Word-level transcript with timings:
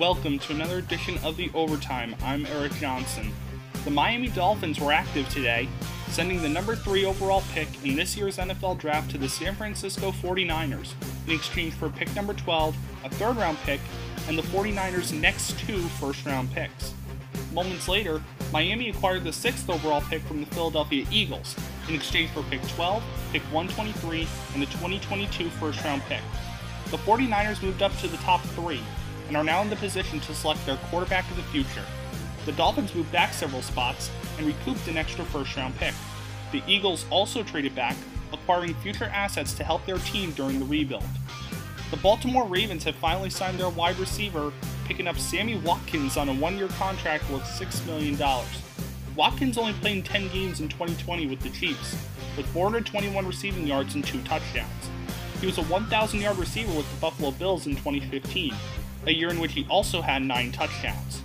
Welcome 0.00 0.38
to 0.38 0.54
another 0.54 0.78
edition 0.78 1.18
of 1.22 1.36
The 1.36 1.50
Overtime. 1.52 2.16
I'm 2.22 2.46
Erik 2.46 2.72
Johnson. 2.76 3.34
The 3.84 3.90
Miami 3.90 4.28
Dolphins 4.28 4.80
were 4.80 4.92
active 4.92 5.28
today, 5.28 5.68
sending 6.08 6.40
the 6.40 6.48
number 6.48 6.74
3 6.74 7.04
overall 7.04 7.42
pick 7.52 7.68
in 7.84 7.96
this 7.96 8.16
year's 8.16 8.38
NFL 8.38 8.78
draft 8.78 9.10
to 9.10 9.18
the 9.18 9.28
San 9.28 9.54
Francisco 9.54 10.10
49ers 10.10 10.94
in 11.26 11.34
exchange 11.34 11.74
for 11.74 11.90
pick 11.90 12.16
number 12.16 12.32
12, 12.32 12.74
a 13.04 13.10
third 13.10 13.36
round 13.36 13.58
pick, 13.58 13.78
and 14.26 14.38
the 14.38 14.42
49ers' 14.42 15.12
next 15.12 15.58
two 15.58 15.80
first 16.00 16.24
round 16.24 16.50
picks. 16.54 16.94
Moments 17.52 17.86
later, 17.86 18.22
Miami 18.54 18.88
acquired 18.88 19.24
the 19.24 19.32
sixth 19.34 19.68
overall 19.68 20.00
pick 20.00 20.22
from 20.22 20.40
the 20.40 20.46
Philadelphia 20.46 21.04
Eagles 21.10 21.54
in 21.88 21.94
exchange 21.94 22.30
for 22.30 22.42
pick 22.44 22.66
12, 22.68 23.02
pick 23.32 23.42
123, 23.52 24.26
and 24.54 24.62
the 24.62 24.66
2022 24.66 25.50
first 25.50 25.84
round 25.84 26.00
pick. 26.04 26.22
The 26.86 26.96
49ers 26.96 27.62
moved 27.62 27.82
up 27.82 27.94
to 27.98 28.08
the 28.08 28.16
top 28.16 28.40
three 28.40 28.80
and 29.30 29.36
are 29.36 29.44
now 29.44 29.62
in 29.62 29.70
the 29.70 29.76
position 29.76 30.18
to 30.18 30.34
select 30.34 30.66
their 30.66 30.76
quarterback 30.90 31.30
of 31.30 31.36
the 31.36 31.42
future. 31.44 31.84
The 32.46 32.52
Dolphins 32.52 32.92
moved 32.96 33.12
back 33.12 33.32
several 33.32 33.62
spots 33.62 34.10
and 34.36 34.44
recouped 34.44 34.88
an 34.88 34.96
extra 34.96 35.24
first 35.26 35.56
round 35.56 35.76
pick. 35.76 35.94
The 36.50 36.64
Eagles 36.66 37.06
also 37.10 37.44
traded 37.44 37.76
back, 37.76 37.96
acquiring 38.32 38.74
future 38.74 39.04
assets 39.04 39.54
to 39.54 39.62
help 39.62 39.86
their 39.86 39.98
team 39.98 40.32
during 40.32 40.58
the 40.58 40.64
rebuild. 40.64 41.04
The 41.92 41.96
Baltimore 41.98 42.44
Ravens 42.44 42.82
have 42.82 42.96
finally 42.96 43.30
signed 43.30 43.60
their 43.60 43.68
wide 43.68 44.00
receiver, 44.00 44.52
picking 44.86 45.06
up 45.06 45.16
Sammy 45.16 45.58
Watkins 45.58 46.16
on 46.16 46.28
a 46.28 46.34
one 46.34 46.58
year 46.58 46.68
contract 46.68 47.30
worth 47.30 47.44
$6 47.44 47.86
million. 47.86 48.18
Watkins 49.14 49.58
only 49.58 49.74
played 49.74 50.04
10 50.04 50.26
games 50.32 50.58
in 50.58 50.68
2020 50.68 51.28
with 51.28 51.38
the 51.38 51.50
Chiefs, 51.50 51.96
with 52.36 52.46
421 52.46 53.24
receiving 53.24 53.64
yards 53.64 53.94
and 53.94 54.04
two 54.04 54.20
touchdowns. 54.22 54.90
He 55.40 55.46
was 55.46 55.58
a 55.58 55.62
1,000 55.62 56.20
yard 56.20 56.36
receiver 56.36 56.76
with 56.76 56.92
the 56.92 57.00
Buffalo 57.00 57.30
Bills 57.30 57.68
in 57.68 57.76
2015, 57.76 58.52
a 59.06 59.12
year 59.12 59.30
in 59.30 59.40
which 59.40 59.52
he 59.52 59.66
also 59.68 60.02
had 60.02 60.22
nine 60.22 60.52
touchdowns. 60.52 61.22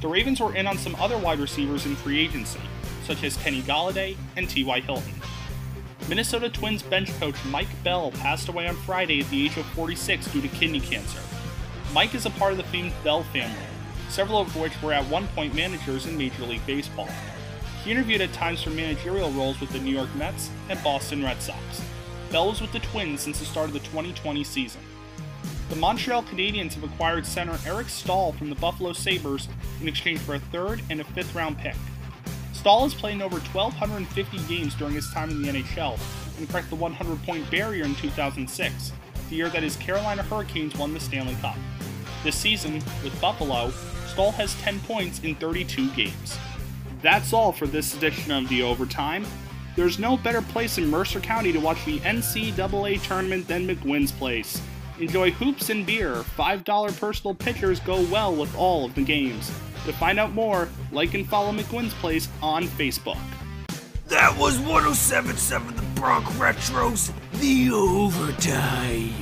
The 0.00 0.08
Ravens 0.08 0.40
were 0.40 0.54
in 0.54 0.66
on 0.66 0.78
some 0.78 0.94
other 0.96 1.18
wide 1.18 1.38
receivers 1.38 1.86
in 1.86 1.96
free 1.96 2.20
agency, 2.20 2.60
such 3.04 3.24
as 3.24 3.36
Kenny 3.38 3.62
Golladay 3.62 4.16
and 4.36 4.48
T.Y. 4.48 4.80
Hilton. 4.80 5.14
Minnesota 6.08 6.48
Twins 6.48 6.82
bench 6.82 7.10
coach 7.18 7.34
Mike 7.46 7.82
Bell 7.82 8.12
passed 8.12 8.48
away 8.48 8.68
on 8.68 8.76
Friday 8.76 9.20
at 9.20 9.30
the 9.30 9.44
age 9.44 9.56
of 9.56 9.66
46 9.66 10.26
due 10.32 10.40
to 10.40 10.48
kidney 10.48 10.80
cancer. 10.80 11.18
Mike 11.92 12.14
is 12.14 12.26
a 12.26 12.30
part 12.30 12.52
of 12.52 12.58
the 12.58 12.64
famed 12.64 12.92
Bell 13.02 13.24
family, 13.24 13.56
several 14.08 14.38
of 14.38 14.54
which 14.54 14.80
were 14.82 14.92
at 14.92 15.04
one 15.06 15.26
point 15.28 15.54
managers 15.54 16.06
in 16.06 16.16
Major 16.16 16.44
League 16.44 16.64
Baseball. 16.66 17.08
He 17.82 17.90
interviewed 17.90 18.20
at 18.20 18.32
times 18.32 18.62
for 18.62 18.70
managerial 18.70 19.30
roles 19.30 19.60
with 19.60 19.70
the 19.70 19.80
New 19.80 19.94
York 19.94 20.14
Mets 20.14 20.50
and 20.68 20.82
Boston 20.84 21.24
Red 21.24 21.40
Sox. 21.40 21.82
Bell 22.30 22.48
was 22.48 22.60
with 22.60 22.72
the 22.72 22.80
Twins 22.80 23.20
since 23.20 23.38
the 23.38 23.44
start 23.44 23.68
of 23.68 23.72
the 23.72 23.80
2020 23.80 24.44
season. 24.44 24.80
The 25.68 25.76
Montreal 25.76 26.22
Canadiens 26.22 26.74
have 26.74 26.84
acquired 26.84 27.26
center 27.26 27.58
Eric 27.66 27.88
Staal 27.88 28.32
from 28.32 28.50
the 28.50 28.54
Buffalo 28.56 28.92
Sabres 28.92 29.48
in 29.80 29.88
exchange 29.88 30.20
for 30.20 30.36
a 30.36 30.38
third 30.38 30.80
and 30.90 31.00
a 31.00 31.04
fifth 31.04 31.34
round 31.34 31.58
pick. 31.58 31.74
Staal 32.52 32.84
has 32.84 32.94
played 32.94 33.14
in 33.14 33.22
over 33.22 33.38
1,250 33.38 34.38
games 34.46 34.74
during 34.76 34.94
his 34.94 35.10
time 35.10 35.30
in 35.30 35.42
the 35.42 35.48
NHL 35.48 35.98
and 36.38 36.48
cracked 36.48 36.70
the 36.70 36.76
100 36.76 37.22
point 37.24 37.50
barrier 37.50 37.84
in 37.84 37.96
2006, 37.96 38.92
the 39.28 39.34
year 39.34 39.48
that 39.48 39.62
his 39.64 39.76
Carolina 39.76 40.22
Hurricanes 40.22 40.76
won 40.76 40.94
the 40.94 41.00
Stanley 41.00 41.36
Cup. 41.40 41.56
This 42.22 42.36
season, 42.36 42.74
with 43.02 43.20
Buffalo, 43.20 43.70
Staal 44.06 44.32
has 44.32 44.54
10 44.62 44.80
points 44.80 45.20
in 45.20 45.34
32 45.34 45.90
games. 45.92 46.38
That's 47.02 47.32
all 47.32 47.52
for 47.52 47.66
this 47.66 47.94
edition 47.96 48.30
of 48.30 48.48
The 48.48 48.62
Overtime. 48.62 49.26
There's 49.74 49.98
no 49.98 50.16
better 50.16 50.42
place 50.42 50.78
in 50.78 50.88
Mercer 50.88 51.20
County 51.20 51.52
to 51.52 51.58
watch 51.58 51.84
the 51.84 51.98
NCAA 52.00 53.02
tournament 53.02 53.46
than 53.46 53.66
McGuinn's 53.66 54.12
Place. 54.12 54.62
Enjoy 54.98 55.30
hoops 55.30 55.68
and 55.70 55.84
beer. 55.84 56.14
$5 56.14 57.00
personal 57.00 57.34
pitchers 57.34 57.80
go 57.80 58.02
well 58.04 58.34
with 58.34 58.54
all 58.56 58.84
of 58.84 58.94
the 58.94 59.02
games. 59.04 59.48
To 59.84 59.92
find 59.92 60.18
out 60.18 60.32
more, 60.32 60.68
like 60.90 61.14
and 61.14 61.26
follow 61.26 61.52
McGuinn's 61.52 61.94
Place 61.94 62.28
on 62.42 62.64
Facebook. 62.64 63.18
That 64.08 64.36
was 64.38 64.58
1077 64.60 65.76
The 65.76 65.82
Bronx 66.00 66.30
Retros, 66.34 67.12
the 67.34 67.70
overtime. 67.72 69.12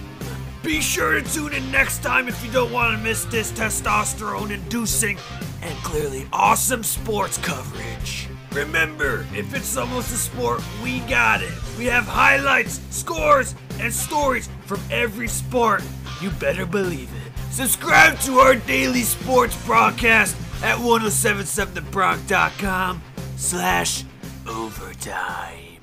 Be 0.62 0.80
sure 0.80 1.20
to 1.20 1.32
tune 1.34 1.52
in 1.52 1.70
next 1.70 2.02
time 2.02 2.28
if 2.28 2.44
you 2.44 2.50
don't 2.52 2.72
want 2.72 2.96
to 2.96 3.02
miss 3.02 3.24
this 3.26 3.50
testosterone 3.52 4.50
inducing 4.50 5.18
and 5.62 5.76
clearly 5.78 6.26
awesome 6.32 6.82
sports 6.82 7.36
coverage. 7.38 8.28
Remember, 8.54 9.26
if 9.34 9.52
it's 9.52 9.76
almost 9.76 10.12
a 10.12 10.16
sport, 10.16 10.62
we 10.82 11.00
got 11.00 11.42
it. 11.42 11.52
We 11.76 11.86
have 11.86 12.04
highlights, 12.04 12.80
scores, 12.90 13.56
and 13.80 13.92
stories 13.92 14.48
from 14.64 14.80
every 14.90 15.26
sport. 15.26 15.82
You 16.22 16.30
better 16.30 16.64
believe 16.64 17.10
it. 17.26 17.32
Subscribe 17.52 18.20
to 18.20 18.38
our 18.38 18.54
daily 18.54 19.02
sports 19.02 19.60
broadcast 19.66 20.36
at 20.62 20.78
1077thebronx.com 20.78 23.02
slash 23.36 24.04
overtime. 24.46 25.73